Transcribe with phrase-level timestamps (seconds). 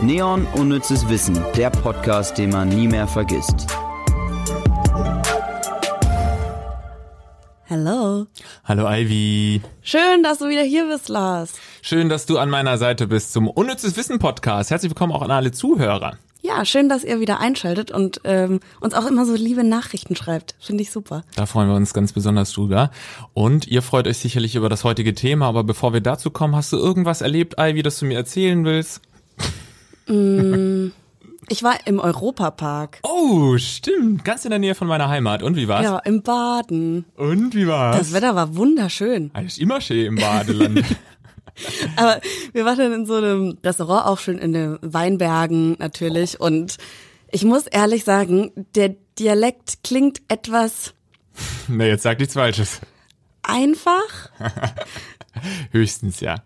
[0.00, 3.66] Neon Unnützes Wissen, der Podcast, den man nie mehr vergisst.
[7.68, 8.26] Hallo.
[8.64, 9.60] Hallo Ivy.
[9.82, 11.54] Schön, dass du wieder hier bist, Lars.
[11.82, 14.70] Schön, dass du an meiner Seite bist zum Unnützes Wissen Podcast.
[14.70, 16.16] Herzlich willkommen auch an alle Zuhörer.
[16.40, 20.54] Ja, schön, dass ihr wieder einschaltet und ähm, uns auch immer so liebe Nachrichten schreibt.
[20.60, 21.24] Finde ich super.
[21.34, 22.92] Da freuen wir uns ganz besonders drüber.
[23.34, 26.72] Und ihr freut euch sicherlich über das heutige Thema, aber bevor wir dazu kommen, hast
[26.72, 29.02] du irgendwas erlebt, Ivy, das du mir erzählen willst?
[30.08, 30.92] Mm,
[31.48, 33.00] ich war im Europapark.
[33.02, 34.24] Oh, stimmt.
[34.24, 35.42] Ganz in der Nähe von meiner Heimat.
[35.42, 35.84] Und wie war's?
[35.84, 37.04] Ja, im Baden.
[37.16, 37.98] Und wie war's?
[37.98, 39.30] Das Wetter war wunderschön.
[39.44, 40.84] Ist immer schön im Badeland.
[41.96, 42.20] Aber
[42.52, 46.40] wir waren dann in so einem Restaurant, auch schön in den Weinbergen natürlich.
[46.40, 46.76] Und
[47.30, 50.94] ich muss ehrlich sagen, der Dialekt klingt etwas
[51.68, 52.80] nee, jetzt sag nichts Falsches.
[53.42, 54.30] einfach.
[55.72, 56.42] Höchstens, ja.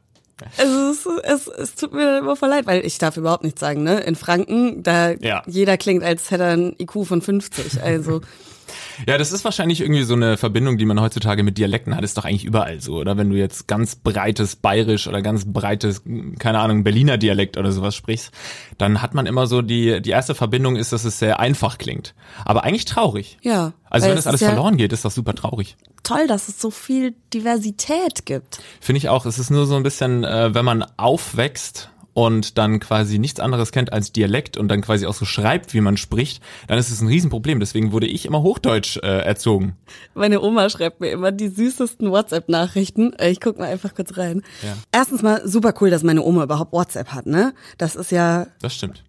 [0.56, 3.82] Es, ist, es, es tut mir immer voll leid, weil ich darf überhaupt nichts sagen,
[3.82, 4.00] ne?
[4.00, 5.42] In Franken, da Ja.
[5.46, 7.82] jeder klingt, als hätte er ein IQ von 50.
[7.82, 8.20] Also
[9.06, 12.04] Ja, das ist wahrscheinlich irgendwie so eine Verbindung, die man heutzutage mit Dialekten hat.
[12.04, 13.16] Ist doch eigentlich überall so, oder?
[13.16, 16.02] Wenn du jetzt ganz breites Bayerisch oder ganz breites,
[16.38, 18.32] keine Ahnung, Berliner Dialekt oder sowas sprichst,
[18.78, 22.14] dann hat man immer so die, die erste Verbindung ist, dass es sehr einfach klingt.
[22.44, 23.38] Aber eigentlich traurig.
[23.42, 23.72] ja.
[23.92, 25.76] Also wenn es das alles ja verloren geht, ist das super traurig.
[26.02, 28.62] Toll, dass es so viel Diversität gibt.
[28.80, 29.26] Finde ich auch.
[29.26, 33.72] Es ist nur so ein bisschen, äh, wenn man aufwächst und dann quasi nichts anderes
[33.72, 37.00] kennt als Dialekt und dann quasi auch so schreibt, wie man spricht, dann ist es
[37.00, 37.58] ein Riesenproblem.
[37.60, 39.76] Deswegen wurde ich immer Hochdeutsch äh, erzogen.
[40.14, 43.14] Meine Oma schreibt mir immer die süßesten WhatsApp-Nachrichten.
[43.14, 44.42] Äh, Ich guck mal einfach kurz rein.
[44.62, 44.76] Ja.
[44.92, 47.54] Erstens mal super cool, dass meine Oma überhaupt WhatsApp hat, ne?
[47.78, 49.04] Das ist ja Das stimmt.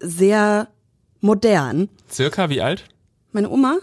[0.00, 0.68] sehr
[1.20, 1.88] modern.
[2.10, 2.84] Circa wie alt?
[3.32, 3.78] Meine Oma?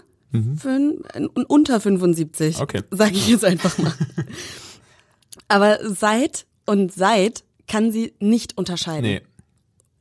[0.58, 1.02] Fün
[1.48, 2.56] unter 75.
[2.56, 2.62] Mhm.
[2.62, 2.82] Okay.
[2.90, 3.92] Sag ich jetzt einfach mal.
[5.48, 9.10] Aber seit und seit kann sie nicht unterscheiden.
[9.10, 9.22] Nee.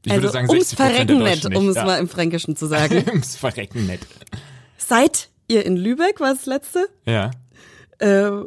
[0.06, 1.86] Ich also würde sagen ums 60 der Verrecken nett, um es nicht.
[1.86, 3.04] mal im Fränkischen zu sagen.
[3.10, 4.02] ums Verrecken nett.
[4.78, 6.88] Seit ihr in Lübeck war das letzte.
[7.06, 7.32] Ja.
[7.98, 8.44] Äh,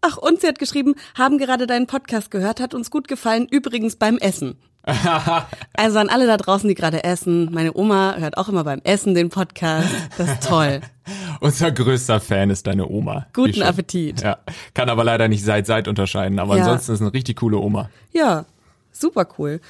[0.00, 3.96] ach, und sie hat geschrieben, haben gerade deinen Podcast gehört, hat uns gut gefallen, übrigens
[3.96, 4.56] beim Essen.
[4.84, 7.50] Also an alle da draußen, die gerade essen.
[7.52, 9.88] Meine Oma hört auch immer beim Essen den Podcast.
[10.18, 10.80] Das ist toll.
[11.40, 13.26] Unser größter Fan ist deine Oma.
[13.32, 14.22] Guten Appetit.
[14.22, 14.38] Ja.
[14.74, 16.62] Kann aber leider nicht seit seit unterscheiden, aber Ja.
[16.64, 17.90] ansonsten ist eine richtig coole Oma.
[18.12, 18.44] Ja,
[18.92, 19.60] super cool.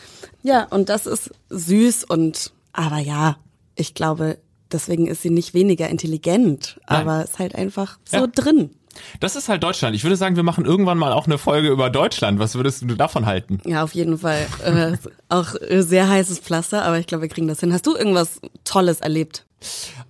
[0.43, 3.37] Ja, und das ist süß und, aber ja,
[3.75, 4.38] ich glaube,
[4.72, 7.00] deswegen ist sie nicht weniger intelligent, Nein.
[7.00, 8.26] aber ist halt einfach so Ja.
[8.26, 8.70] drin.
[9.21, 9.95] Das ist halt Deutschland.
[9.95, 12.39] Ich würde sagen, wir machen irgendwann mal auch eine Folge über Deutschland.
[12.39, 13.61] Was würdest du davon halten?
[13.65, 14.47] Ja, auf jeden Fall.
[14.65, 14.97] Äh,
[15.28, 17.73] auch sehr heißes Pflaster, aber ich glaube, wir kriegen das hin.
[17.73, 19.45] Hast du irgendwas Tolles erlebt?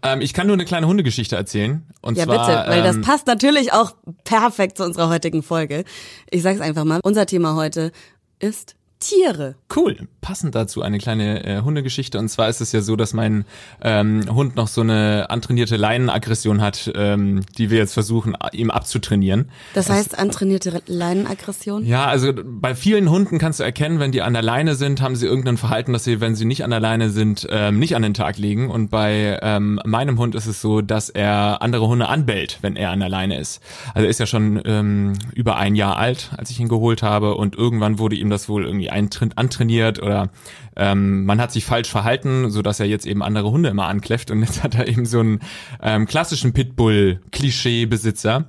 [0.03, 1.87] Ähm, ich kann nur eine kleine Hundegeschichte erzählen.
[2.01, 5.85] Und Ja, zwar, bitte, weil das ähm, passt natürlich auch perfekt zu unserer heutigen Folge.
[6.31, 7.01] Ich sag's einfach mal.
[7.03, 7.93] Unser Thema heute
[8.39, 9.55] ist Tiere.
[9.75, 9.97] Cool.
[10.21, 12.19] Passend dazu eine kleine äh, Hundegeschichte.
[12.19, 13.47] Und zwar ist es ja so, dass mein
[13.81, 19.51] ähm, Hund noch so eine antrainierte Leinenaggression hat, ähm, die wir jetzt versuchen, ihm abzutrainieren.
[19.73, 21.87] Das heißt, antrainierte Leinenaggression?
[21.87, 25.17] Ja, also bei vielen Hunden kannst du erkennen, wenn die an der Leine sind, haben
[25.17, 28.03] sie irgendein Verhalten, das sie, wenn sie nicht an der Leine sind, ähm, nicht an
[28.03, 28.71] den Tag legen.
[28.71, 32.91] Und bei ähm, meinem Hund ist es so, dass er andere Hunde anbellt, wenn er
[32.91, 33.63] an der Leine ist.
[33.95, 37.35] Also er ist ja schon ähm, über ein Jahr alt, als ich ihn geholt habe.
[37.37, 40.31] Und irgendwann wurde ihm das wohl irgendwie eintra- antrainiert oder
[40.77, 44.31] ähm, man hat sich falsch verhalten, so dass er jetzt eben andere Hunde immer ankläfft.
[44.31, 45.41] Und jetzt hat er eben so einen
[45.83, 48.47] ähm, klassischen Pitbull-Klischee-Besitzer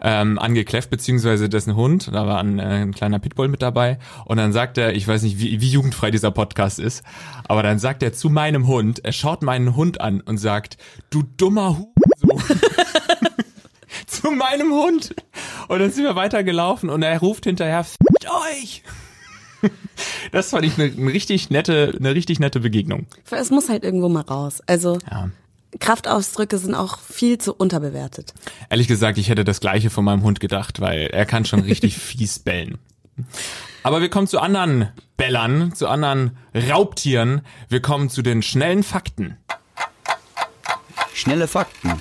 [0.00, 2.08] ähm, angekläfft, beziehungsweise dessen Hund.
[2.12, 3.98] Da war ein, äh, ein kleiner Pitbull mit dabei.
[4.26, 7.02] Und dann sagt er, ich weiß nicht, wie, wie jugendfrei dieser Podcast ist,
[7.48, 10.76] aber dann sagt er zu meinem Hund, er schaut meinen Hund an und sagt,
[11.10, 12.58] du dummer Hurensohn.
[14.06, 15.14] zu meinem Hund.
[15.68, 18.82] Und dann sind wir weitergelaufen und er ruft hinterher, fickt euch!
[20.32, 23.06] Das fand ich eine, eine richtig nette, eine richtig nette Begegnung.
[23.30, 24.60] Es muss halt irgendwo mal raus.
[24.66, 25.30] Also Ja.
[25.80, 28.34] Kraftausdrücke sind auch viel zu unterbewertet.
[28.68, 31.96] Ehrlich gesagt, ich hätte das gleiche von meinem Hund gedacht, weil er kann schon richtig
[31.98, 32.78] fies bellen.
[33.82, 37.42] Aber wir kommen zu anderen Bellern, zu anderen Raubtieren.
[37.68, 39.36] Wir kommen zu den schnellen Fakten.
[41.14, 41.92] Schnelle Fakten.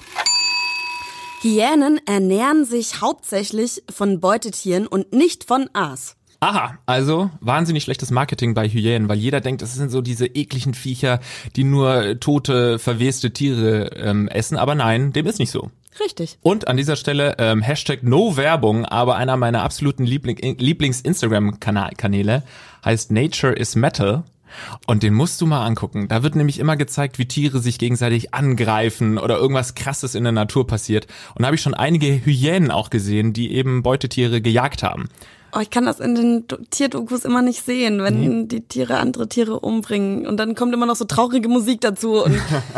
[1.41, 6.15] Hyänen ernähren sich hauptsächlich von Beutetieren und nicht von Aas.
[6.43, 10.73] Aha, also wahnsinnig schlechtes Marketing bei Hyänen, weil jeder denkt, das sind so diese ekligen
[10.73, 11.19] Viecher,
[11.55, 14.57] die nur tote, verweste Tiere ähm, essen.
[14.57, 15.69] Aber nein, dem ist nicht so.
[15.99, 16.39] Richtig.
[16.41, 22.41] Und an dieser Stelle ähm, Hashtag No Werbung, aber einer meiner absoluten Liebling Lieblings-Instagram-Kanäle
[22.83, 24.23] heißt Nature is Metal.
[24.87, 26.07] Und den musst du mal angucken.
[26.07, 30.33] Da wird nämlich immer gezeigt, wie Tiere sich gegenseitig angreifen oder irgendwas krasses in der
[30.33, 31.05] Natur passiert.
[31.35, 35.07] Und da habe ich schon einige Hyänen auch gesehen, die eben Beutetiere gejagt haben.
[35.53, 39.27] Oh, ich kann das in den Do- Tierdokus immer nicht sehen, wenn die Tiere andere
[39.27, 40.25] Tiere umbringen.
[40.25, 42.23] Und dann kommt immer noch so traurige Musik dazu.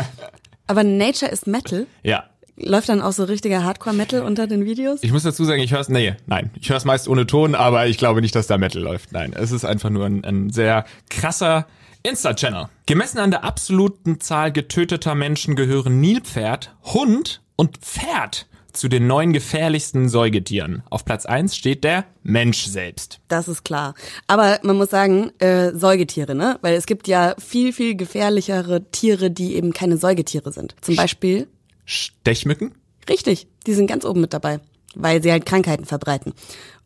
[0.66, 1.86] Aber Nature is Metal.
[2.02, 2.24] Ja.
[2.56, 5.00] Läuft dann auch so richtiger Hardcore-Metal unter den Videos?
[5.02, 7.56] Ich muss dazu sagen, ich höre es, nee, nein, ich höre es meist ohne Ton,
[7.56, 9.10] aber ich glaube nicht, dass da Metal läuft.
[9.12, 11.66] Nein, es ist einfach nur ein, ein sehr krasser
[12.04, 12.66] Insta-Channel.
[12.86, 19.32] Gemessen an der absoluten Zahl getöteter Menschen gehören Nilpferd, Hund und Pferd zu den neun
[19.32, 20.82] gefährlichsten Säugetieren.
[20.90, 23.20] Auf Platz eins steht der Mensch selbst.
[23.28, 23.94] Das ist klar.
[24.26, 26.58] Aber man muss sagen, äh, Säugetiere, ne?
[26.60, 30.74] Weil es gibt ja viel, viel gefährlichere Tiere, die eben keine Säugetiere sind.
[30.80, 31.48] Zum Beispiel,
[31.84, 32.74] Stechmücken?
[33.08, 34.60] richtig, die sind ganz oben mit dabei,
[34.94, 36.32] weil sie halt Krankheiten verbreiten.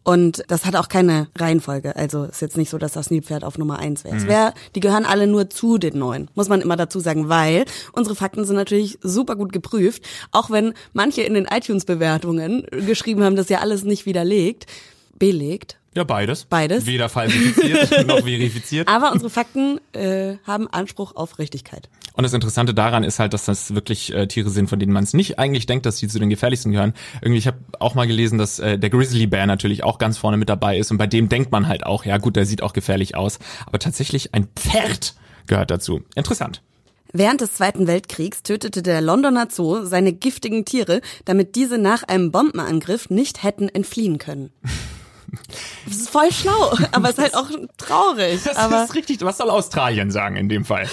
[0.05, 1.95] Und das hat auch keine Reihenfolge.
[1.95, 4.17] Also ist jetzt nicht so, dass das Nilpferd auf Nummer eins wäre.
[4.17, 7.67] Es wär, die gehören alle nur zu den neun, muss man immer dazu sagen, weil
[7.93, 10.03] unsere Fakten sind natürlich super gut geprüft.
[10.33, 14.67] Auch wenn manche in den iTunes-Bewertungen geschrieben haben, dass ja alles nicht widerlegt,
[15.19, 15.77] belegt.
[15.95, 16.45] Ja, beides.
[16.45, 16.87] Beides.
[16.87, 18.89] Weder falsifiziert noch verifiziert.
[18.89, 21.89] Aber unsere Fakten äh, haben Anspruch auf Richtigkeit.
[22.13, 25.05] Und das Interessante daran ist halt, dass das wirklich äh, Tiere sind, von denen man
[25.05, 26.95] es nicht eigentlich denkt, dass sie zu den gefährlichsten gehören.
[27.23, 30.37] Irgendwie, ich habe auch mal gelesen, dass äh, der Grizzly Bear natürlich auch ganz vorne
[30.37, 32.73] mit dabei ist und bei dem denkt man halt auch, ja gut, der sieht auch
[32.73, 35.15] gefährlich aus, aber tatsächlich ein Pferd
[35.47, 36.03] gehört dazu.
[36.15, 36.63] Interessant.
[37.13, 42.31] Während des Zweiten Weltkriegs tötete der Londoner Zoo seine giftigen Tiere, damit diese nach einem
[42.31, 44.51] Bombenangriff nicht hätten entfliehen können.
[45.89, 48.41] Das ist voll schlau, aber es ist halt auch traurig.
[48.45, 49.21] Das aber ist richtig.
[49.23, 50.87] Was soll Australien sagen in dem Fall?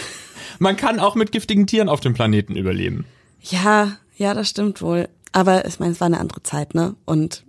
[0.59, 3.05] Man kann auch mit giftigen Tieren auf dem Planeten überleben.
[3.41, 5.09] ja, ja, das stimmt wohl.
[5.33, 6.95] Aber ich meine, es war eine andere Zeit, ne?
[7.03, 7.43] Und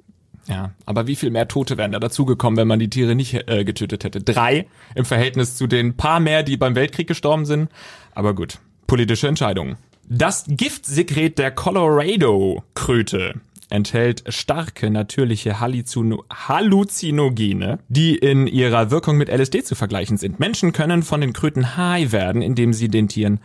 [0.48, 3.64] Ja, aber wie viel mehr Tote wären da dazugekommen, wenn man die Tiere nicht äh,
[3.64, 4.20] getötet hätte?
[4.20, 4.66] Drei
[4.96, 7.70] im Verhältnis zu den paar mehr, die beim Weltkrieg gestorben sind.
[8.12, 8.58] Aber gut,
[8.88, 9.76] politische Entscheidungen.
[10.08, 13.40] Das Giftsekret der Colorado-Kröte
[13.70, 20.40] enthält starke natürliche Halluzino Halluzinogene, die in ihrer Wirkung mit LSD zu vergleichen sind.
[20.40, 23.40] Menschen können von den Kröten high werden, indem sie den Tieren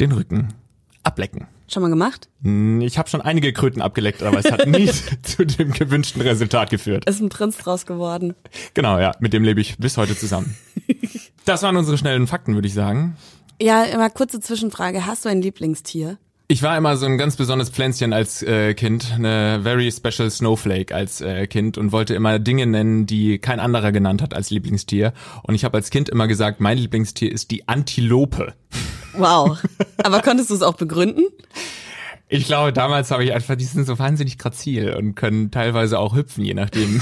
[0.00, 0.48] den Rücken
[1.02, 1.46] ablecken.
[1.68, 2.28] schon mal gemacht?
[2.80, 4.90] Ich habe schon einige Kröten abgeleckt, aber es hat nie
[5.22, 7.08] zu dem gewünschten Resultat geführt.
[7.08, 8.34] Ist ein Prinz draus geworden.
[8.74, 10.56] Genau, ja, mit dem lebe ich bis heute zusammen.
[11.44, 13.16] Das waren unsere schnellen Fakten, würde ich sagen.
[13.62, 15.06] Ja, immer kurze Zwischenfrage.
[15.06, 16.18] Hast du ein Lieblingstier?
[16.48, 20.94] Ich war immer so ein ganz besonderes Pflänzchen als äh, Kind, eine very special Snowflake
[20.94, 25.12] als äh, Kind und wollte immer Dinge nennen, die kein anderer genannt hat als Lieblingstier.
[25.42, 28.54] Und ich habe als Kind immer gesagt, mein Lieblingstier ist die Antilope.
[29.14, 29.58] Wow.
[30.04, 31.24] Aber konntest du es auch begründen?
[32.28, 36.14] Ich glaube, damals habe ich einfach, die sind so wahnsinnig grazil und können teilweise auch
[36.14, 37.00] hüpfen, je nachdem,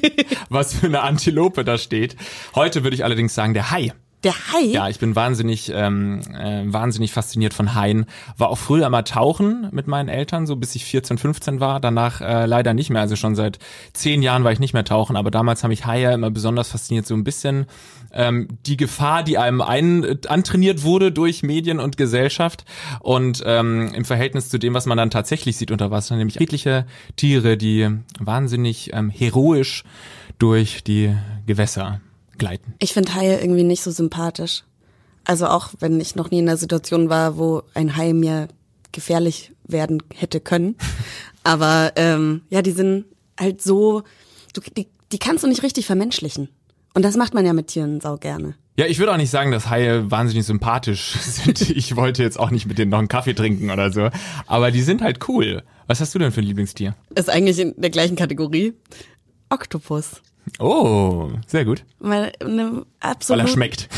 [0.48, 2.16] was für eine Antilope da steht.
[2.54, 3.92] Heute würde ich allerdings sagen, der Hai.
[4.26, 4.64] Der Hai?
[4.72, 8.06] Ja, ich bin wahnsinnig, ähm, äh, wahnsinnig fasziniert von Haien.
[8.36, 11.78] War auch früher mal tauchen mit meinen Eltern, so bis ich 14, 15 war.
[11.78, 13.02] Danach äh, leider nicht mehr.
[13.02, 13.60] Also schon seit
[13.92, 15.14] zehn Jahren war ich nicht mehr tauchen.
[15.14, 17.06] Aber damals haben mich Haie immer besonders fasziniert.
[17.06, 17.66] So ein bisschen
[18.12, 22.64] ähm, die Gefahr, die einem ein, äh, antrainiert wurde durch Medien und Gesellschaft.
[22.98, 26.84] Und ähm, im Verhältnis zu dem, was man dann tatsächlich sieht unter Wasser, nämlich friedliche
[27.14, 27.88] Tiere, die
[28.18, 29.84] wahnsinnig ähm, heroisch
[30.40, 31.14] durch die
[31.46, 32.00] Gewässer
[32.38, 32.74] gleiten.
[32.78, 34.64] Ich finde Haie irgendwie nicht so sympathisch.
[35.24, 38.48] Also auch wenn ich noch nie in einer Situation war, wo ein Hai mir
[38.92, 40.76] gefährlich werden hätte können.
[41.42, 43.04] Aber ähm, ja, die sind
[43.38, 44.02] halt so,
[44.52, 46.48] du, die, die kannst du nicht richtig vermenschlichen.
[46.94, 48.54] Und das macht man ja mit Tieren sau gerne.
[48.78, 51.70] Ja, ich würde auch nicht sagen, dass Haie wahnsinnig sympathisch sind.
[51.70, 54.10] Ich wollte jetzt auch nicht mit denen noch einen Kaffee trinken oder so.
[54.46, 55.62] Aber die sind halt cool.
[55.86, 56.94] Was hast du denn für ein Lieblingstier?
[57.14, 58.74] Ist eigentlich in der gleichen Kategorie.
[59.48, 60.22] Oktopus.
[60.58, 61.84] Oh, sehr gut.
[61.98, 63.44] Weil eine Weil absolut.
[63.44, 63.88] er schmeckt.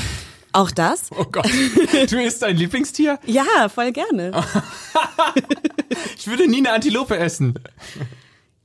[0.53, 1.11] Auch das?
[1.17, 1.49] Oh Gott.
[2.11, 3.19] Du isst dein Lieblingstier?
[3.27, 4.33] Ja, voll gerne.
[6.19, 7.55] Ich würde nie eine Antilope essen.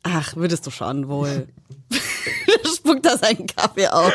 [0.03, 1.47] Ach, würdest du schon wohl.
[2.75, 4.11] Spuckt das einen Kaffee aus.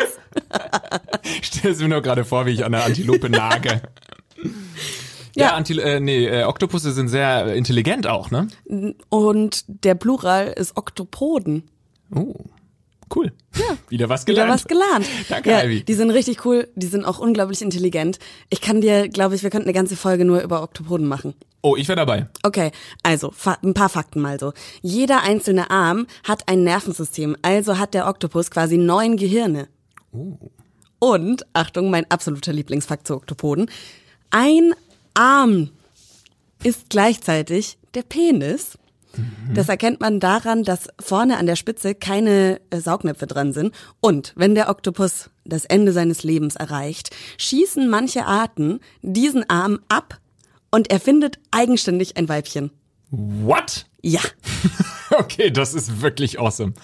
[1.41, 3.81] Ich stelle es mir nur gerade vor, wie ich an einer Antilope nage.
[5.35, 5.55] Ja, Ja.
[5.55, 8.49] Antil äh, nee, äh, Oktopusse sind sehr intelligent auch, ne?
[9.09, 11.65] Und der Plural ist Oktopoden.
[12.15, 12.35] Oh,
[13.15, 13.33] cool.
[13.57, 13.77] Ja.
[13.89, 14.53] Wieder was Wieder gelernt.
[14.53, 15.07] was gelernt.
[15.29, 15.85] Danke, ja, Ivy.
[15.85, 18.19] Die sind richtig cool, die sind auch unglaublich intelligent.
[18.51, 21.35] Ich kann dir, glaube ich, wir könnten eine ganze Folge nur über Oktopoden machen.
[21.61, 22.29] Oh, ich wäre dabei.
[22.45, 22.71] Okay,
[23.03, 24.53] also ein paar Fakten mal so.
[24.81, 29.69] Jeder einzelne Arm hat ein Nervensystem, also hat der Oktopus quasi neun Gehirne.
[31.01, 33.71] Und, Achtung, mein absoluter Lieblingsfakt zu Oktopoden,
[34.31, 34.73] ein
[35.15, 35.71] Arm
[36.63, 38.79] ist gleichzeitig der Penis.
[39.55, 43.75] Das erkennt man daran, dass vorne an der Spitze keine äh, Saugnäpfe dran sind.
[44.01, 50.19] Und wenn der Oktopus das Ende seines Lebens erreicht, schießen manche Arten diesen Arm ab
[50.71, 52.71] und er findet eigenständig ein Weibchen.
[53.11, 53.87] What?
[54.03, 54.21] Ja.
[55.11, 56.75] Okay, das ist wirklich awesome.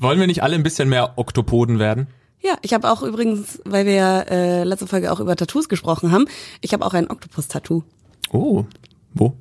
[0.00, 2.08] Wollen wir nicht alle ein bisschen mehr Oktopoden werden?
[2.40, 6.10] Ja, ich habe auch übrigens, weil wir ja äh, letzte Folge auch über Tattoos gesprochen
[6.10, 6.24] haben,
[6.60, 7.84] ich habe auch ein Oktopus-Tattoo.
[8.32, 8.64] Oh,
[9.14, 9.36] wo?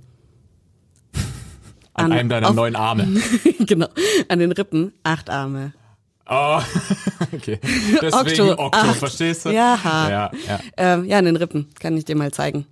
[2.00, 3.22] An, an einem deiner neun Arme.
[3.60, 3.88] genau,
[4.28, 5.74] an den Rippen, acht Arme.
[6.30, 6.62] Oh,
[7.34, 7.60] okay.
[8.02, 9.50] Deswegen Okto, Okto verstehst du?
[9.50, 10.60] Ja, ja, ja.
[10.78, 12.66] Ähm, ja, an den Rippen, kann ich dir mal zeigen.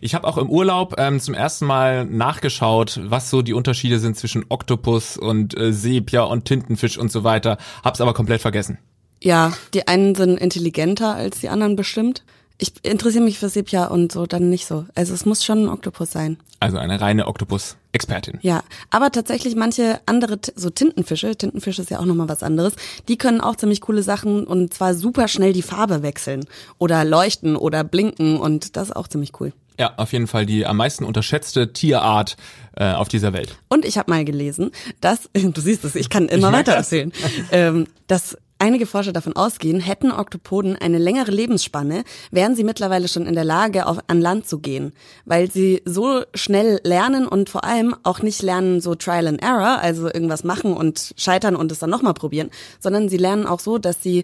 [0.00, 4.16] Ich habe auch im Urlaub ähm, zum ersten Mal nachgeschaut, was so die Unterschiede sind
[4.16, 7.58] zwischen Oktopus und äh, Sepia und Tintenfisch und so weiter.
[7.84, 8.78] Hab's aber komplett vergessen.
[9.22, 12.24] Ja, die einen sind intelligenter als die anderen bestimmt.
[12.58, 14.86] Ich interessiere mich für Sepia und so dann nicht so.
[14.94, 16.38] Also es muss schon ein Oktopus sein.
[16.60, 18.38] Also eine reine Oktopus-Expertin.
[18.42, 22.74] Ja, aber tatsächlich manche andere, so Tintenfische, Tintenfisch ist ja auch nochmal was anderes,
[23.08, 26.46] die können auch ziemlich coole Sachen und zwar super schnell die Farbe wechseln
[26.78, 29.52] oder leuchten oder blinken und das ist auch ziemlich cool.
[29.78, 32.36] Ja, auf jeden Fall die am meisten unterschätzte Tierart
[32.76, 33.56] äh, auf dieser Welt.
[33.68, 34.70] Und ich habe mal gelesen,
[35.00, 37.12] dass, du siehst es, ich kann immer ich weiter erzählen,
[37.50, 43.26] ähm, dass Einige Forscher davon ausgehen, hätten Oktopoden eine längere Lebensspanne, wären sie mittlerweile schon
[43.26, 44.92] in der Lage, auf, an Land zu gehen,
[45.24, 49.80] weil sie so schnell lernen und vor allem auch nicht lernen so Trial and Error,
[49.80, 53.78] also irgendwas machen und scheitern und es dann nochmal probieren, sondern sie lernen auch so,
[53.78, 54.22] dass sie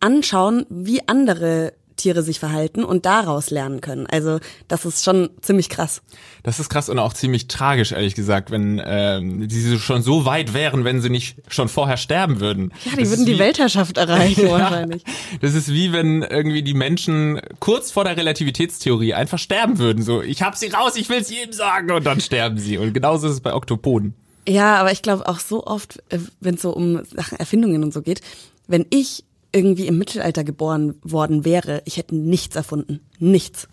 [0.00, 4.06] anschauen, wie andere Tiere sich verhalten und daraus lernen können.
[4.06, 6.02] Also das ist schon ziemlich krass.
[6.42, 10.54] Das ist krass und auch ziemlich tragisch, ehrlich gesagt, wenn äh, die schon so weit
[10.54, 12.72] wären, wenn sie nicht schon vorher sterben würden.
[12.84, 15.04] Ja, die das würden die wie, Weltherrschaft erreichen ja, wahrscheinlich.
[15.40, 20.02] Das ist wie wenn irgendwie die Menschen kurz vor der Relativitätstheorie einfach sterben würden.
[20.02, 22.78] So, ich hab sie raus, ich will's jedem sagen und dann sterben sie.
[22.78, 24.14] Und genauso ist es bei Oktopoden.
[24.46, 27.94] Ja, aber ich glaube auch so oft, äh, wenn es so um Sachen Erfindungen und
[27.94, 28.20] so geht,
[28.66, 29.24] wenn ich
[29.54, 33.00] irgendwie im Mittelalter geboren worden wäre, ich hätte nichts erfunden.
[33.18, 33.68] Nichts.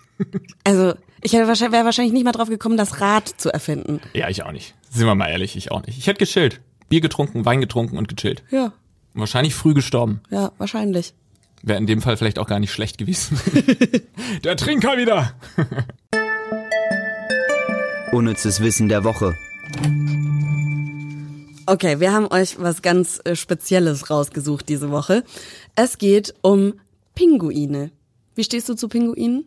[0.64, 4.00] also, ich wäre wahrscheinlich nicht mal drauf gekommen, das Rad zu erfinden.
[4.14, 4.74] Ja, ich auch nicht.
[4.90, 5.98] Sind wir mal ehrlich, ich auch nicht.
[5.98, 6.60] Ich hätte gechillt.
[6.88, 8.42] Bier getrunken, Wein getrunken und gechillt.
[8.50, 8.72] Ja.
[9.14, 10.20] Wahrscheinlich früh gestorben.
[10.30, 11.14] Ja, wahrscheinlich.
[11.62, 13.40] Wäre in dem Fall vielleicht auch gar nicht schlecht gewesen.
[14.44, 15.34] der Trinker wieder.
[18.12, 19.34] Unnützes Wissen der Woche.
[21.68, 25.22] Okay, wir haben euch was ganz äh, Spezielles rausgesucht diese Woche.
[25.74, 26.72] Es geht um
[27.14, 27.90] Pinguine.
[28.34, 29.44] Wie stehst du zu Pinguinen?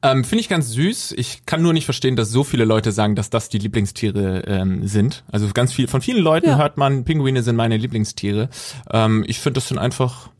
[0.00, 1.12] Ähm, Finde ich ganz süß.
[1.18, 4.86] Ich kann nur nicht verstehen, dass so viele Leute sagen, dass das die Lieblingstiere ähm,
[4.86, 5.22] sind.
[5.30, 6.56] Also ganz viel von vielen Leuten ja.
[6.56, 8.48] hört man, Pinguine sind meine Lieblingstiere.
[8.90, 10.30] Ähm, ich finde, das sind einfach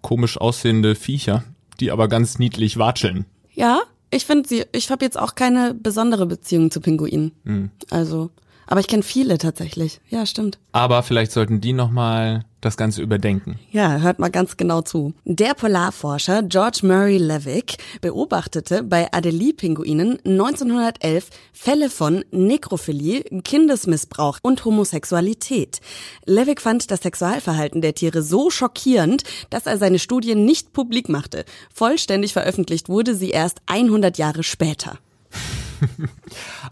[0.00, 1.44] komisch aussehende Viecher,
[1.80, 3.26] die aber ganz niedlich watscheln.
[3.52, 4.64] Ja, ich finde sie.
[4.72, 7.32] Ich habe jetzt auch keine besondere Beziehung zu Pinguinen.
[7.44, 7.70] Mhm.
[7.90, 8.30] Also
[8.66, 10.00] aber ich kenne viele tatsächlich.
[10.08, 10.58] Ja, stimmt.
[10.72, 13.58] Aber vielleicht sollten die nochmal das Ganze überdenken.
[13.70, 15.14] Ja, hört mal ganz genau zu.
[15.24, 25.80] Der Polarforscher George Murray Levick beobachtete bei Adelie-Pinguinen 1911 Fälle von Nekrophilie, Kindesmissbrauch und Homosexualität.
[26.24, 31.44] Levick fand das Sexualverhalten der Tiere so schockierend, dass er seine Studien nicht publik machte.
[31.72, 34.98] Vollständig veröffentlicht wurde sie erst 100 Jahre später.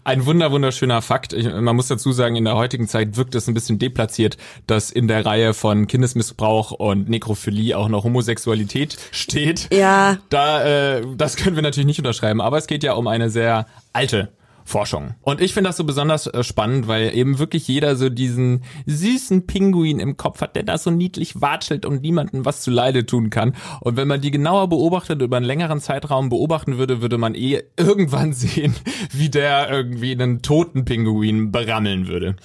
[0.03, 1.33] Ein wunder wunderschöner Fakt.
[1.33, 4.91] Ich, man muss dazu sagen, in der heutigen Zeit wirkt es ein bisschen deplatziert, dass
[4.91, 9.73] in der Reihe von Kindesmissbrauch und Nekrophilie auch noch Homosexualität steht.
[9.73, 10.17] Ja.
[10.29, 13.67] Da, äh, das können wir natürlich nicht unterschreiben, aber es geht ja um eine sehr
[13.93, 14.29] alte
[14.67, 15.13] Forschung.
[15.21, 19.45] Und ich finde das so besonders äh, spannend, weil eben wirklich jeder so diesen süßen
[19.45, 23.29] Pinguin im Kopf hat, der da so niedlich watschelt und niemandem was zu Leide tun
[23.29, 23.55] kann.
[23.81, 27.61] Und wenn man die genauer beobachtet, über einen längeren Zeitraum beobachten würde, würde man eh
[27.77, 28.75] irgendwann sehen,
[29.11, 32.35] wie der irgendwie einen toten Pinguin berammeln würde.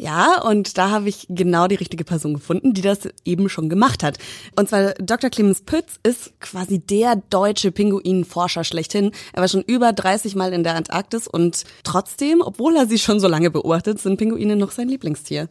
[0.00, 4.02] Ja, und da habe ich genau die richtige Person gefunden, die das eben schon gemacht
[4.02, 4.16] hat.
[4.58, 5.28] Und zwar Dr.
[5.28, 9.12] Clemens Pütz ist quasi der deutsche Pinguinforscher schlechthin.
[9.34, 13.20] Er war schon über 30 Mal in der Antarktis und trotzdem, obwohl er sie schon
[13.20, 15.50] so lange beobachtet, sind Pinguine noch sein Lieblingstier.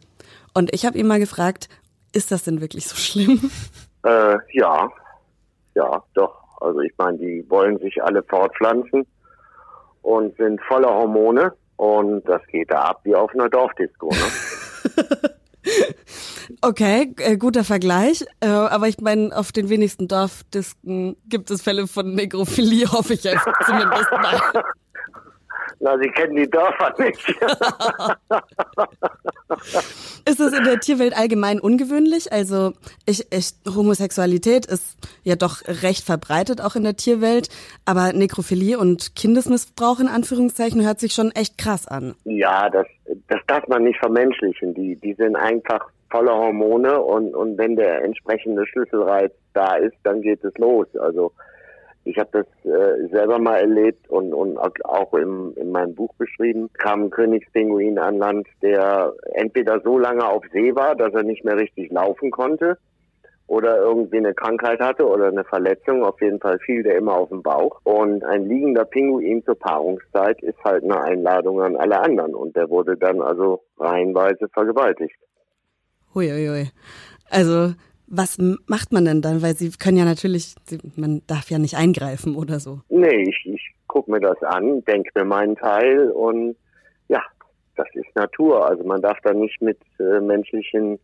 [0.52, 1.68] Und ich habe ihn mal gefragt,
[2.12, 3.52] ist das denn wirklich so schlimm?
[4.02, 4.88] Äh, ja,
[5.74, 6.34] ja, doch.
[6.58, 9.06] Also ich meine, die wollen sich alle fortpflanzen
[10.00, 11.52] und sind voller Hormone.
[11.80, 15.30] Und das geht da ab wie auf einer Dorfdisco, ne?
[16.62, 18.26] Okay, äh, guter Vergleich.
[18.40, 23.24] Äh, aber ich meine, auf den wenigsten Dorfdisken gibt es Fälle von Negrophilie, hoffe ich
[23.24, 24.40] jetzt zumindest mal.
[25.82, 27.28] Na, Sie kennen die Dörfer nicht.
[30.26, 32.30] ist es in der Tierwelt allgemein ungewöhnlich?
[32.32, 32.72] Also
[33.06, 37.48] ich, ich, Homosexualität ist ja doch recht verbreitet auch in der Tierwelt,
[37.86, 42.14] aber Nekrophilie und Kindesmissbrauch in Anführungszeichen hört sich schon echt krass an.
[42.24, 42.86] Ja, das,
[43.28, 44.74] das darf man nicht vermenschlichen.
[44.74, 50.20] Die, die sind einfach voller Hormone und, und wenn der entsprechende Schlüsselreiz da ist, dann
[50.20, 50.86] geht es los.
[50.96, 51.32] Also
[52.04, 56.70] Ich habe das äh, selber mal erlebt und, und auch im, in meinem Buch beschrieben.
[56.74, 61.44] Kam ein Königspinguin an Land, der entweder so lange auf See war, dass er nicht
[61.44, 62.78] mehr richtig laufen konnte
[63.50, 66.04] oder irgendwie eine Krankheit hatte oder eine Verletzung.
[66.04, 67.80] Auf jeden Fall fiel der immer auf den Bauch.
[67.82, 72.36] Und ein liegender Pinguin zur Paarungszeit ist halt eine Einladung an alle anderen.
[72.36, 75.16] Und der wurde dann also reihenweise vergewaltigt.
[76.14, 76.70] Huiuiui.
[77.28, 77.74] Also
[78.10, 79.40] was macht man denn dann?
[79.40, 80.56] Weil sie können ja natürlich,
[80.96, 82.80] man darf ja nicht eingreifen oder so.
[82.88, 86.56] Nee, ich, ich gucke mir das an, denke mir meinen Teil und
[87.08, 87.22] ja,
[87.76, 88.68] das ist Natur.
[88.68, 90.98] Also man darf da nicht mit äh, menschlichen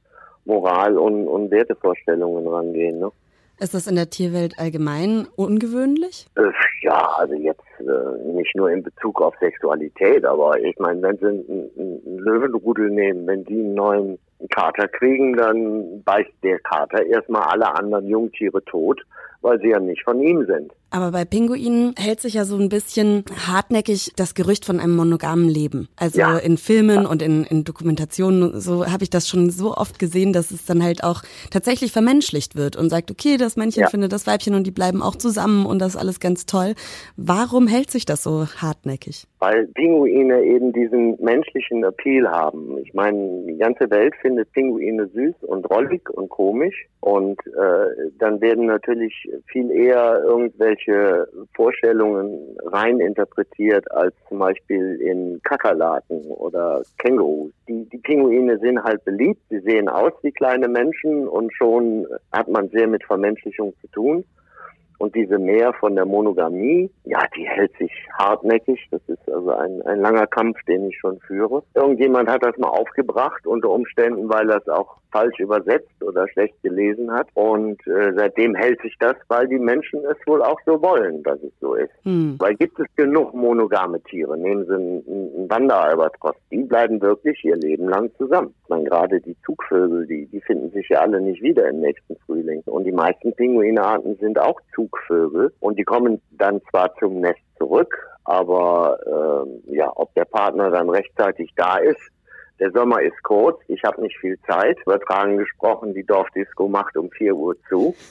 [0.44, 2.98] Moral- und, und Wertevorstellungen rangehen.
[2.98, 3.10] Ne?
[3.58, 6.26] Ist das in der Tierwelt allgemein ungewöhnlich?
[6.36, 6.50] Äh,
[6.82, 11.26] ja, also jetzt äh, nicht nur in Bezug auf Sexualität, aber ich meine, wenn sie
[11.26, 14.18] einen, einen Löwenrudel nehmen, wenn die einen neuen
[14.50, 19.00] Kater kriegen, dann beißt der Kater erstmal alle anderen Jungtiere tot,
[19.40, 20.72] weil sie ja nicht von ihm sind.
[20.90, 25.48] Aber bei Pinguinen hält sich ja so ein bisschen hartnäckig das Gerücht von einem monogamen
[25.48, 25.88] Leben.
[25.96, 26.38] Also ja.
[26.38, 27.08] in Filmen ja.
[27.08, 30.82] und in, in Dokumentationen, so habe ich das schon so oft gesehen, dass es dann
[30.82, 33.88] halt auch tatsächlich vermenschlicht wird und sagt, okay, das Männchen ja.
[33.90, 36.74] findet das Weibchen und die bleiben auch zusammen und das ist alles ganz toll.
[37.16, 39.26] Warum hält sich das so hartnäckig?
[39.38, 42.78] Weil Pinguine eben diesen menschlichen Appeal haben.
[42.78, 48.40] Ich meine, die ganze Welt findet Pinguine süß und rollig und komisch und äh, dann
[48.40, 57.52] werden natürlich viel eher irgendwelche Vorstellungen rein interpretiert als zum Beispiel in Kakerlaken oder Kängurus.
[57.68, 62.48] Die, die Pinguine sind halt beliebt, sie sehen aus wie kleine Menschen und schon hat
[62.48, 64.24] man sehr mit Vermenschlichung zu tun.
[64.98, 68.86] Und diese Mehr von der Monogamie, ja, die hält sich hartnäckig.
[68.90, 71.62] Das ist also ein, ein langer Kampf, den ich schon führe.
[71.74, 77.10] Irgendjemand hat das mal aufgebracht, unter Umständen, weil es auch falsch übersetzt oder schlecht gelesen
[77.10, 77.28] hat.
[77.34, 81.38] Und äh, seitdem hält sich das, weil die Menschen es wohl auch so wollen, dass
[81.42, 81.92] es so ist.
[82.02, 82.36] Hm.
[82.38, 84.36] Weil gibt es genug monogame Tiere.
[84.36, 86.36] Nehmen Sie einen, einen Wanderalbatros.
[86.50, 88.54] Die bleiben wirklich ihr Leben lang zusammen.
[88.62, 92.16] Ich meine, gerade die Zugvögel, die, die finden sich ja alle nicht wieder im nächsten
[92.26, 92.62] Frühling.
[92.66, 95.52] Und die meisten Pinguinarten sind auch Zugvögel.
[95.60, 100.90] Und die kommen dann zwar zum Nest zurück, aber äh, ja, ob der Partner dann
[100.90, 102.00] rechtzeitig da ist,
[102.58, 104.78] der Sommer ist kurz, ich habe nicht viel Zeit.
[104.82, 107.94] Übertragen gesprochen, die Dorfdisco macht um 4 Uhr zu.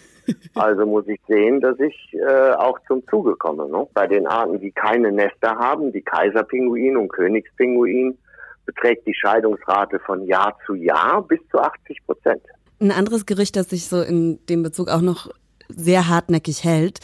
[0.55, 3.69] Also muss ich sehen, dass ich äh, auch zum Zuge komme.
[3.69, 3.87] Ne?
[3.93, 8.17] Bei den Arten, die keine Nester haben, die Kaiserpinguin und Königspinguin,
[8.65, 12.41] beträgt die Scheidungsrate von Jahr zu Jahr bis zu 80 Prozent.
[12.79, 15.29] Ein anderes Gerücht, das sich so in dem Bezug auch noch
[15.69, 17.01] sehr hartnäckig hält,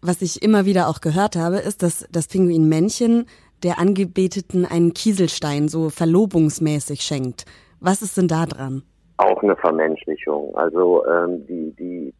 [0.00, 3.26] was ich immer wieder auch gehört habe, ist, dass das Pinguinmännchen
[3.64, 7.44] der Angebeteten einen Kieselstein so verlobungsmäßig schenkt.
[7.80, 8.82] Was ist denn da dran?
[9.16, 10.54] Auch eine Vermenschlichung.
[10.56, 12.14] Also ähm, die, die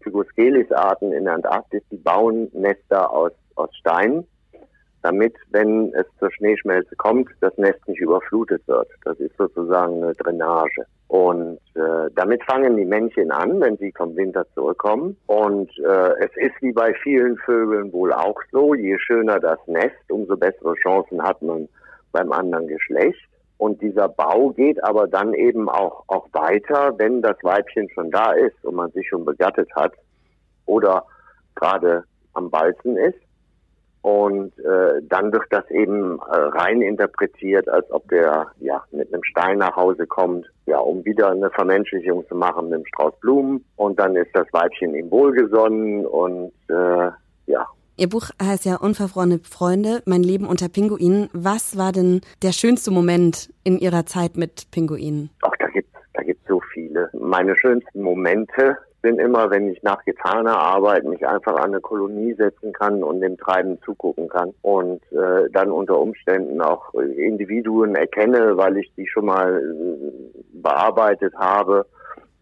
[0.00, 4.26] Pygoscelis-Arten in der Antarktis, die bauen Nester aus, aus Steinen,
[5.02, 8.88] damit, wenn es zur Schneeschmelze kommt, das Nest nicht überflutet wird.
[9.04, 10.84] Das ist sozusagen eine Drainage.
[11.08, 15.16] Und äh, damit fangen die Männchen an, wenn sie vom Winter zurückkommen.
[15.26, 20.10] Und äh, es ist wie bei vielen Vögeln wohl auch so, je schöner das Nest,
[20.10, 21.68] umso bessere Chancen hat man
[22.12, 23.20] beim anderen Geschlecht.
[23.58, 28.32] Und dieser Bau geht aber dann eben auch, auch weiter, wenn das Weibchen schon da
[28.32, 29.92] ist und man sich schon begattet hat
[30.66, 31.04] oder
[31.54, 33.18] gerade am Balzen ist.
[34.02, 39.22] Und äh, dann wird das eben äh, rein interpretiert, als ob der ja mit einem
[39.22, 43.64] Stein nach Hause kommt, ja, um wieder eine Vermenschlichung zu machen mit einem Strauß Blumen.
[43.76, 47.10] Und dann ist das Weibchen ihm wohlgesonnen und äh,
[47.46, 47.66] ja.
[47.96, 51.28] Ihr Buch heißt ja Unverfrorene Freunde, mein Leben unter Pinguinen.
[51.32, 55.30] Was war denn der schönste Moment in Ihrer Zeit mit Pinguinen?
[55.42, 57.08] Ach, da gibt's, da gibt's so viele.
[57.12, 62.34] Meine schönsten Momente bin immer, wenn ich nach getaner Arbeit mich einfach an eine Kolonie
[62.34, 68.56] setzen kann und dem Treiben zugucken kann und äh, dann unter Umständen auch Individuen erkenne,
[68.56, 71.84] weil ich die schon mal äh, bearbeitet habe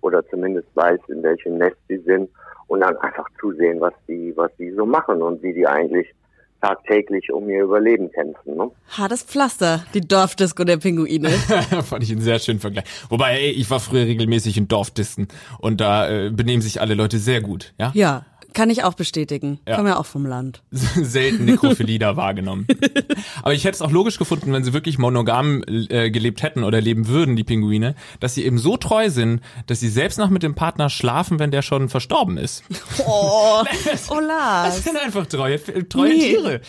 [0.02, 2.30] oder zumindest weiß, in welchem Nest sie sind
[2.68, 6.14] und dann einfach zusehen, was die, was die so machen und wie die eigentlich
[6.60, 8.56] tagtäglich um ihr Überleben kämpfen.
[8.56, 8.70] Ne?
[8.88, 11.28] Hartes Pflaster, die Dorfdisco der Pinguine.
[11.88, 12.84] Fand ich einen sehr schönen Vergleich.
[13.08, 17.18] Wobei, ey, ich war früher regelmäßig in Dorfdisten und da äh, benehmen sich alle Leute
[17.18, 17.92] sehr gut, ja?
[17.94, 19.60] Ja, kann ich auch bestätigen.
[19.66, 19.76] Ja.
[19.76, 20.62] Komme ja auch vom Land.
[20.70, 22.66] Selten Nekrophilie da wahrgenommen.
[23.42, 26.80] Aber ich hätte es auch logisch gefunden, wenn sie wirklich monogam äh, gelebt hätten oder
[26.80, 30.42] leben würden, die Pinguine, dass sie eben so treu sind, dass sie selbst noch mit
[30.42, 32.62] dem Partner schlafen, wenn der schon verstorben ist.
[33.06, 33.62] Oh,
[34.10, 34.76] oh Lars.
[34.76, 36.34] Das sind einfach treue, treue nee.
[36.34, 36.60] Tiere.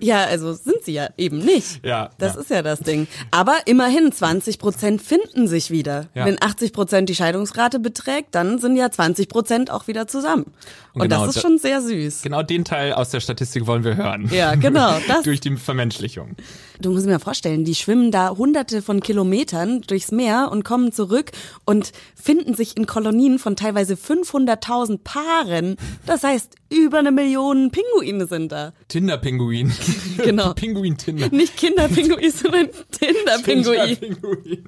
[0.00, 1.84] Ja, also sind sie ja eben nicht.
[1.84, 2.10] Ja.
[2.18, 2.40] Das ja.
[2.40, 3.06] ist ja das Ding.
[3.30, 6.08] Aber immerhin 20 Prozent finden sich wieder.
[6.14, 6.26] Ja.
[6.26, 10.52] Wenn 80 Prozent die Scheidungsrate beträgt, dann sind ja 20 Prozent auch wieder zusammen.
[10.96, 12.22] Und genau, das ist schon sehr süß.
[12.22, 14.30] Genau den Teil aus der Statistik wollen wir hören.
[14.32, 14.98] Ja, genau.
[15.06, 16.36] Das, Durch die Vermenschlichung.
[16.80, 21.32] du musst mal vorstellen, die schwimmen da hunderte von Kilometern durchs Meer und kommen zurück
[21.66, 25.76] und finden sich in Kolonien von teilweise 500.000 Paaren.
[26.06, 28.72] Das heißt, über eine Million Pinguine sind da.
[28.88, 29.72] Tinder-Pinguin.
[30.16, 30.52] Genau.
[30.54, 31.28] Pinguin-Tinder.
[31.28, 33.96] Nicht Kinderpinguin, sondern Tinder-Pinguin.
[33.98, 34.64] Tinder-Pinguin.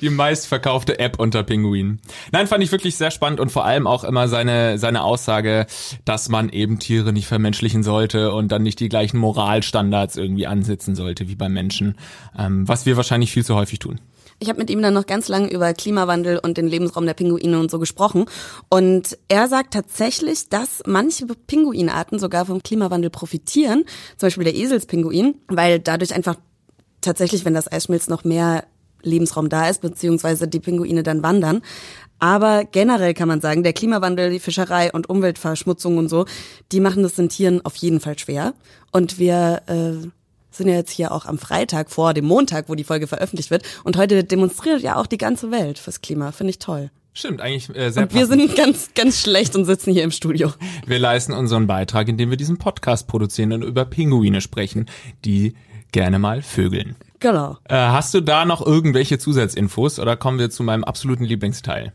[0.00, 2.00] Die meistverkaufte App unter Pinguinen.
[2.32, 5.66] Nein, fand ich wirklich sehr spannend und vor allem auch immer seine, seine Aussage,
[6.04, 10.94] dass man eben Tiere nicht vermenschlichen sollte und dann nicht die gleichen Moralstandards irgendwie ansetzen
[10.94, 11.96] sollte wie beim Menschen,
[12.38, 14.00] ähm, was wir wahrscheinlich viel zu häufig tun.
[14.42, 17.60] Ich habe mit ihm dann noch ganz lange über Klimawandel und den Lebensraum der Pinguine
[17.60, 18.24] und so gesprochen.
[18.70, 23.84] Und er sagt tatsächlich, dass manche Pinguinarten sogar vom Klimawandel profitieren.
[24.16, 26.36] Zum Beispiel der Eselspinguin, weil dadurch einfach
[27.02, 28.64] tatsächlich, wenn das Eis schmilzt, noch mehr
[29.02, 31.62] Lebensraum da ist, beziehungsweise die Pinguine dann wandern.
[32.18, 36.26] Aber generell kann man sagen, der Klimawandel, die Fischerei und Umweltverschmutzung und so,
[36.70, 38.52] die machen es den Tieren auf jeden Fall schwer.
[38.92, 40.06] Und wir äh,
[40.50, 43.62] sind ja jetzt hier auch am Freitag vor dem Montag, wo die Folge veröffentlicht wird.
[43.84, 46.32] Und heute demonstriert ja auch die ganze Welt fürs Klima.
[46.32, 46.90] Finde ich toll.
[47.12, 48.40] Stimmt, eigentlich äh, sehr Und wir passend.
[48.40, 50.52] sind ganz, ganz schlecht und sitzen hier im Studio.
[50.86, 54.86] Wir leisten unseren Beitrag, indem wir diesen Podcast produzieren und über Pinguine sprechen,
[55.24, 55.54] die
[55.92, 56.96] gerne mal vögeln.
[57.20, 57.58] Genau.
[57.68, 61.92] Äh, hast du da noch irgendwelche Zusatzinfos oder kommen wir zu meinem absoluten Lieblingsteil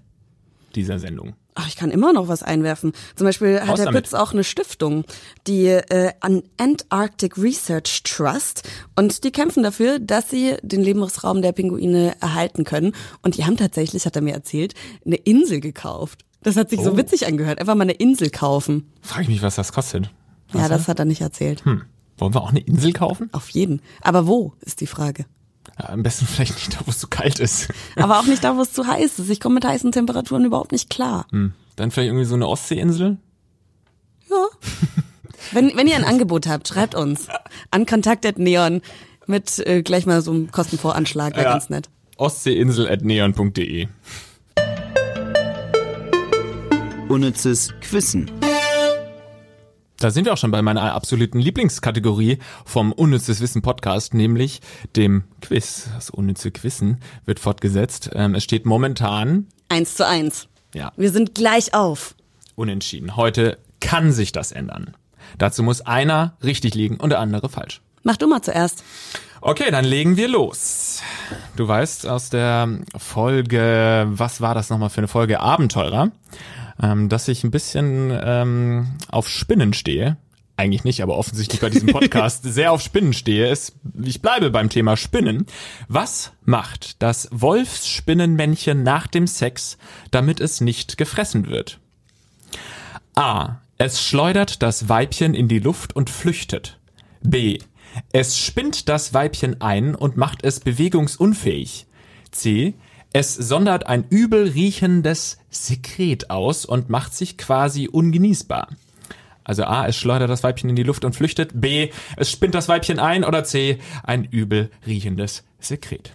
[0.75, 1.35] dieser Sendung?
[1.57, 2.91] Ach, ich kann immer noch was einwerfen.
[3.15, 4.03] Zum Beispiel hat Raus der damit.
[4.03, 5.05] Pütz auch eine Stiftung,
[5.47, 8.63] die äh, an Antarctic Research Trust
[8.97, 12.93] und die kämpfen dafür, dass sie den Lebensraum der Pinguine erhalten können.
[13.21, 14.73] Und die haben tatsächlich, hat er mir erzählt,
[15.05, 16.25] eine Insel gekauft.
[16.43, 16.97] Das hat sich so Oh.
[16.97, 17.57] witzig angehört.
[17.59, 18.91] Einfach mal eine Insel kaufen.
[19.01, 20.11] Frage ich mich, was das kostet.
[20.53, 21.63] ja, das hat er nicht erzählt.
[21.63, 21.83] Hm.
[22.17, 23.29] Wollen wir auch eine Insel kaufen?
[23.33, 23.81] Auf jeden.
[24.01, 25.25] Aber wo, ist die Frage.
[25.79, 27.67] Ja, am besten vielleicht nicht da, wo es so kalt ist.
[27.97, 29.29] Aber auch nicht da, wo es zu heiß ist.
[29.29, 31.27] Ich komme mit heißen Temperaturen überhaupt nicht klar.
[31.31, 31.53] Hm.
[31.75, 33.17] Dann vielleicht irgendwie so eine Ostseeinsel?
[34.29, 34.45] Ja.
[35.51, 37.27] Wenn, wenn ihr ein Angebot habt, schreibt uns
[37.71, 38.81] an kontakt.neon
[39.27, 41.51] mit äh, gleich mal so einem Kostenvoranschlag, wäre Ja.
[41.51, 41.89] ganz nett.
[42.17, 43.87] Ostseeinsel.neon.de
[47.09, 48.31] Unnützes Quissen.
[50.05, 54.61] Da sind wir auch schon bei meiner absoluten Lieblingskategorie vom Unnützes Wissen Podcast, nämlich
[54.95, 55.89] dem Quiz.
[55.95, 58.11] Das unnütze Quizzen wird fortgesetzt.
[58.13, 60.47] Ähm, es steht momentan, Eins zu eins.
[60.75, 62.13] ja, Wir sind gleich auf.
[62.53, 63.15] unentschieden.
[63.15, 64.93] Heute kann sich das ändern.
[65.39, 67.81] Dazu muss einer richtig liegen und der andere falsch.
[68.03, 68.83] Mach du mal zuerst.
[69.41, 71.01] Okay, dann legen wir los.
[71.55, 75.39] Du weißt aus der Folge, was war das nochmal für eine Folge?
[75.39, 76.11] Abenteurer,
[76.81, 80.17] ähm, dass ich ein bisschen ähm, auf Spinnen stehe.
[80.57, 83.47] Eigentlich nicht, aber offensichtlich bei diesem Podcast sehr auf Spinnen stehe.
[83.47, 85.45] Es, ich bleibe beim Thema Spinnen.
[85.89, 89.77] Was macht das Wolfsspinnenmännchen nach dem Sex,
[90.11, 91.79] damit es nicht gefressen wird?
[93.15, 93.61] A.
[93.77, 96.79] Es schleudert das Weibchen in die Luft und flüchtet.
[97.21, 97.59] B.
[98.13, 101.87] Es spinnt das Weibchen ein und macht es bewegungsunfähig.
[102.31, 102.75] C.
[103.15, 108.67] Es sondert ein übel riechendes Sekret aus und macht sich quasi ungenießbar.
[109.45, 111.51] Also A, es schleudert das Weibchen in die Luft und flüchtet.
[111.53, 113.23] B, es spinnt das Weibchen ein.
[113.23, 116.11] Oder C, ein übel riechendes Sekret.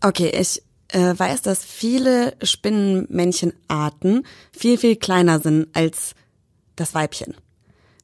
[0.00, 6.16] Okay, ich äh, weiß, dass viele Spinnenmännchenarten viel, viel kleiner sind als
[6.74, 7.36] das Weibchen.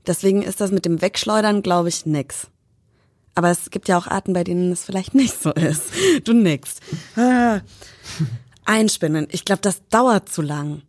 [0.06, 2.46] Deswegen ist das mit dem Wegschleudern, glaube ich, nix.
[3.34, 5.84] Aber es gibt ja auch Arten, bei denen es vielleicht nicht so ist.
[6.24, 6.76] Du nix.
[7.16, 7.60] Ah.
[8.64, 9.26] Einspinnen.
[9.30, 10.82] Ich glaube, das dauert zu lang.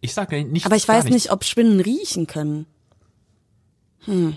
[0.00, 0.66] Ich sage nicht.
[0.66, 1.14] Aber ich weiß nichts.
[1.14, 2.66] nicht, ob Spinnen riechen können.
[4.04, 4.36] Hm.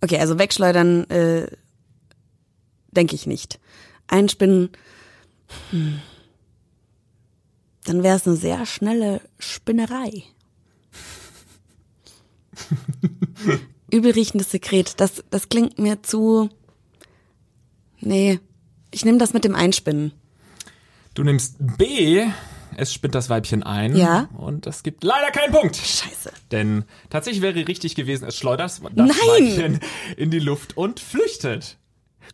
[0.00, 1.46] Okay, also wegschleudern äh,
[2.90, 3.58] denke ich nicht.
[4.06, 4.70] Einspinnen,
[5.70, 6.00] hm.
[7.84, 10.24] dann wäre es eine sehr schnelle Spinnerei.
[13.92, 16.48] Übelriechendes Sekret, das, das klingt mir zu...
[18.00, 18.40] Nee,
[18.90, 20.12] ich nehme das mit dem Einspinnen.
[21.14, 22.26] Du nimmst B,
[22.76, 23.94] es spinnt das Weibchen ein.
[23.96, 24.28] Ja.
[24.36, 25.76] Und das gibt leider keinen Punkt.
[25.76, 26.32] Scheiße.
[26.50, 29.08] Denn tatsächlich wäre richtig gewesen, es schleudert das Nein!
[29.08, 29.80] Weibchen
[30.16, 31.76] in die Luft und flüchtet.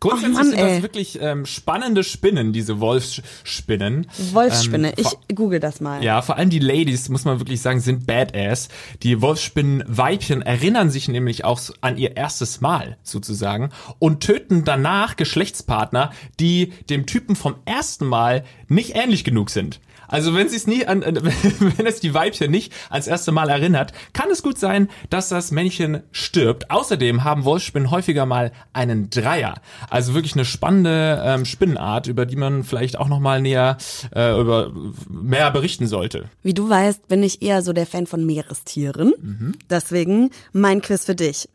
[0.00, 0.82] Grundsätzlich Mann, sind das ey.
[0.82, 4.06] wirklich ähm, spannende Spinnen, diese Wolfsspinnen.
[4.32, 6.02] Wolfsspinne, Ähm, ich google das mal.
[6.02, 8.68] ja, vor allem die Ladies, muss man wirklich sagen, sind badass.
[9.02, 16.12] Die Wolfsspinnenweibchen erinnern sich nämlich auch an ihr erstes Mal sozusagen und töten danach Geschlechtspartner,
[16.40, 19.80] die dem Typen vom ersten Mal nicht ähnlich genug sind.
[20.08, 23.92] Also wenn sie es nie an, wenn es die Weibchen nicht ans erste Mal erinnert,
[24.12, 26.70] kann es gut sein, dass das Männchen stirbt.
[26.70, 29.60] Außerdem haben Wolfsspinnen häufiger mal einen Dreier.
[29.90, 33.76] Also wirklich eine spannende ähm, Spinnenart, über die man vielleicht auch nochmal näher
[34.14, 34.72] äh, über
[35.08, 36.30] mehr berichten sollte.
[36.42, 39.12] Wie du weißt, bin ich eher so der Fan von Meerestieren.
[39.20, 39.54] Mhm.
[39.70, 41.48] Deswegen mein Quiz für dich.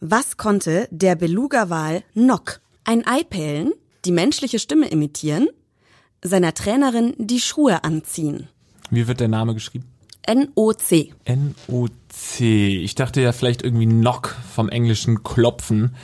[0.00, 2.60] Was konnte der Beluga-Wal Nock?
[2.84, 3.72] Ein Ei pellen,
[4.04, 5.48] die menschliche Stimme imitieren,
[6.26, 8.48] seiner Trainerin die Schuhe anziehen.
[8.90, 9.84] Wie wird der Name geschrieben?
[10.26, 11.12] N-O-C.
[11.24, 12.78] N-O-C.
[12.78, 15.94] Ich dachte ja vielleicht irgendwie Knock vom englischen Klopfen.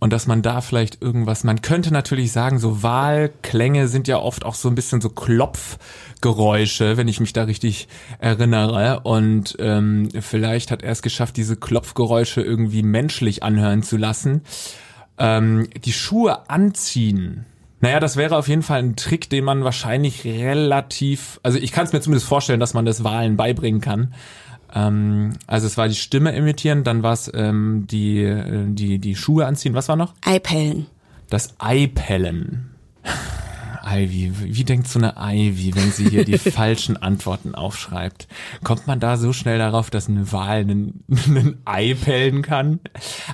[0.00, 4.44] Und dass man da vielleicht irgendwas, man könnte natürlich sagen, so Wahlklänge sind ja oft
[4.44, 7.88] auch so ein bisschen so Klopfgeräusche, wenn ich mich da richtig
[8.20, 9.00] erinnere.
[9.00, 14.42] Und ähm, vielleicht hat er es geschafft, diese Klopfgeräusche irgendwie menschlich anhören zu lassen.
[15.18, 17.44] Ähm, die Schuhe anziehen.
[17.80, 21.84] Naja, das wäre auf jeden Fall ein Trick, den man wahrscheinlich relativ, also ich kann
[21.84, 24.14] es mir zumindest vorstellen, dass man das Wahlen beibringen kann.
[24.74, 29.14] Ähm, also es war die Stimme imitieren, dann war es ähm, die, äh, die, die
[29.14, 29.74] Schuhe anziehen.
[29.74, 30.14] Was war noch?
[30.24, 30.86] Ei pellen.
[31.30, 32.70] Das Eipellen.
[33.90, 38.28] Ivy, wie denkt so eine Ivy, wenn sie hier die falschen Antworten aufschreibt?
[38.62, 42.80] Kommt man da so schnell darauf, dass eine Wahl einen, einen Ei pellen kann?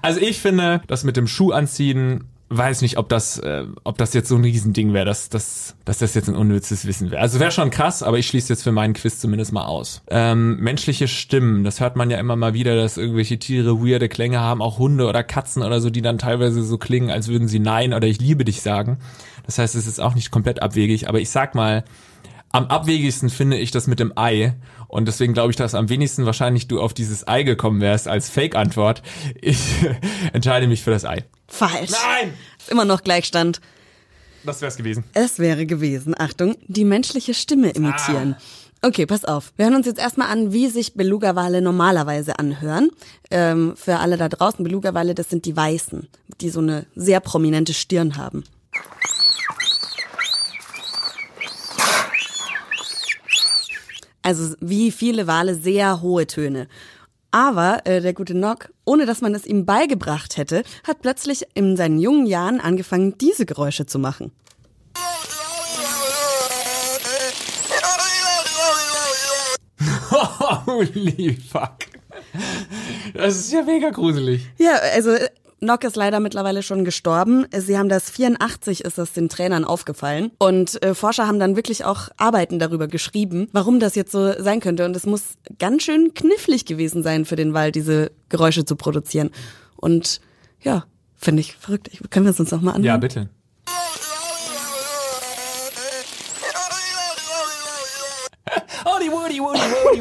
[0.03, 4.15] Also ich finde, das mit dem Schuh anziehen weiß nicht, ob das, äh, ob das
[4.15, 7.21] jetzt so ein Riesending wäre, dass, dass, dass das jetzt ein unnützes Wissen wäre.
[7.21, 10.03] Also wäre schon krass, aber ich schließe jetzt für meinen Quiz zumindest mal aus.
[10.09, 14.41] Ähm, menschliche Stimmen, das hört man ja immer mal wieder, dass irgendwelche Tiere weirde Klänge
[14.41, 17.59] haben, auch Hunde oder Katzen oder so, die dann teilweise so klingen, als würden sie
[17.59, 18.99] Nein oder ich liebe dich sagen.
[19.47, 21.85] Das heißt, es ist auch nicht komplett abwegig, aber ich sag mal,
[22.55, 24.55] am abwegigsten finde ich das mit dem Ei.
[24.87, 28.31] Und deswegen glaube ich, dass am wenigsten wahrscheinlich du auf dieses Ei gekommen wärst als
[28.31, 29.03] Fake-Antwort.
[29.41, 29.59] Ich
[30.33, 31.25] entscheide mich für das Ei.
[31.49, 31.91] Falsch.
[31.91, 32.33] Nein!
[32.57, 33.61] Ist immer noch Gleichstand.
[34.45, 35.03] Das wär's gewesen.
[35.15, 38.37] Es wäre gewesen, Achtung, die menschliche Stimme imitieren.
[38.83, 39.53] Okay, pass auf.
[39.57, 42.91] Wir hören uns jetzt erstmal an, wie sich Beluga-Wale normalerweise anhören.
[43.33, 46.07] Ähm, für alle da draußen, Beluga-Wale, das sind die Weißen,
[46.41, 48.45] die so eine sehr prominente Stirn haben.
[54.25, 56.67] Also wie viele Wale sehr hohe Töne.
[57.31, 61.77] Aber äh, der gute Nock, ohne dass man es ihm beigebracht hätte, hat plötzlich in
[61.77, 64.33] seinen jungen Jahren angefangen, diese Geräusche zu machen.
[70.67, 71.77] Holy fuck.
[73.13, 74.49] Das ist ja mega gruselig.
[74.57, 75.29] Ja, also äh,
[75.65, 77.47] Nock ist leider mittlerweile schon gestorben.
[77.57, 81.85] Sie haben das 84 ist das den Trainern aufgefallen und äh, Forscher haben dann wirklich
[81.85, 85.23] auch Arbeiten darüber geschrieben, warum das jetzt so sein könnte und es muss
[85.59, 89.31] ganz schön knifflig gewesen sein für den Wald diese Geräusche zu produzieren.
[89.77, 90.21] Und
[90.61, 90.85] ja,
[91.17, 91.89] finde ich verrückt.
[91.91, 92.85] Ich, können wir es uns noch mal anhören?
[92.85, 93.29] Ja, bitte.
[98.85, 99.61] Woody, Woody, Woody,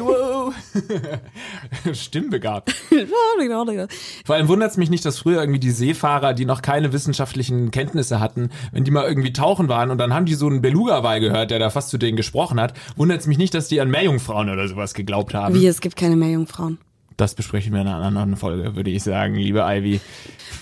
[1.92, 2.72] Stimmbegabt.
[4.24, 7.70] Vor allem wundert es mich nicht, dass früher irgendwie die Seefahrer, die noch keine wissenschaftlichen
[7.70, 11.20] Kenntnisse hatten, wenn die mal irgendwie tauchen waren und dann haben die so einen Beluga-Wal
[11.20, 13.90] gehört, der da fast zu denen gesprochen hat, wundert es mich nicht, dass die an
[13.90, 15.54] Meerjungfrauen oder sowas geglaubt haben.
[15.54, 16.78] Wie, es gibt keine Meerjungfrauen.
[17.16, 20.00] Das besprechen wir in einer anderen Folge, würde ich sagen, liebe Ivy.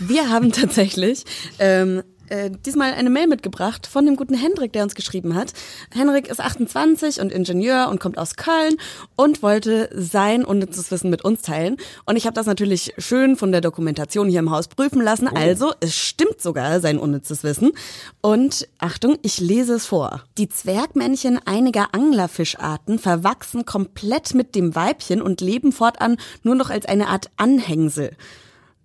[0.01, 1.25] Wir haben tatsächlich
[1.59, 5.53] ähm, äh, diesmal eine Mail mitgebracht von dem guten Hendrik, der uns geschrieben hat.
[5.91, 8.77] Henrik ist 28 und Ingenieur und kommt aus Köln
[9.17, 11.77] und wollte sein unnützes Wissen mit uns teilen.
[12.07, 15.29] Und ich habe das natürlich schön von der Dokumentation hier im Haus prüfen lassen.
[15.29, 17.73] Also, es stimmt sogar sein unnützes Wissen.
[18.23, 20.25] Und Achtung, ich lese es vor.
[20.39, 26.87] Die Zwergmännchen einiger Anglerfischarten verwachsen komplett mit dem Weibchen und leben fortan nur noch als
[26.87, 28.17] eine Art Anhängsel.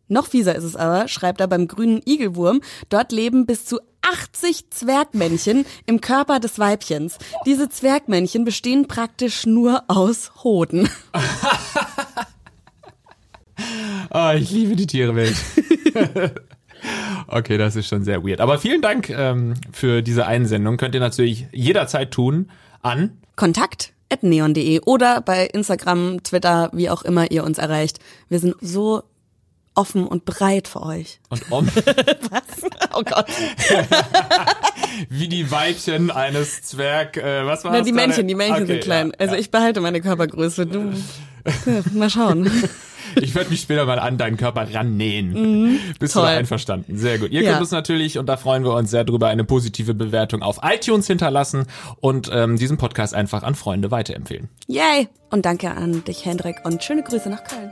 [0.07, 4.69] Noch fieser ist es aber, schreibt er beim grünen Igelwurm, dort leben bis zu 80
[4.69, 7.17] Zwergmännchen im Körper des Weibchens.
[7.45, 10.89] Diese Zwergmännchen bestehen praktisch nur aus Hoden.
[14.13, 15.35] Oh, ich liebe die Tierwelt.
[17.27, 18.39] okay, das ist schon sehr weird.
[18.39, 20.77] Aber vielen Dank ähm, für diese Einsendung.
[20.77, 22.49] Könnt ihr natürlich jederzeit tun
[22.81, 27.99] an Kontakt at neon.de oder bei Instagram, Twitter, wie auch immer ihr uns erreicht.
[28.29, 29.03] Wir sind so
[29.77, 31.19] offen und bereit für euch.
[31.29, 31.67] und om.
[32.31, 32.69] Was?
[32.93, 33.25] Oh Gott.
[35.09, 38.07] Wie die Weibchen eines Zwerg, äh, was war Na, das die gerade?
[38.07, 39.07] Männchen, die Männchen Okay, sind klein.
[39.09, 39.39] ja, also ja.
[39.41, 40.65] ich behalte meine Körpergröße.
[40.65, 40.91] Du,
[41.65, 42.49] ja, mal schauen.
[43.21, 45.79] Ich werde mich später mal an deinen Körper rannähen.
[45.99, 46.23] Bist du Mhm.
[46.23, 46.31] toll.
[46.33, 46.97] da einverstanden?
[46.97, 47.31] Sehr gut.
[47.31, 47.51] Ihr Ja.
[47.51, 51.07] könnt uns natürlich, und da freuen wir uns sehr drüber, eine positive Bewertung auf iTunes
[51.07, 51.67] hinterlassen
[52.01, 54.49] und ähm, diesen Podcast einfach an Freunde weiterempfehlen.
[54.67, 55.07] Yay!
[55.29, 57.71] Und danke an dich, Hendrik, und schöne Grüße nach Köln.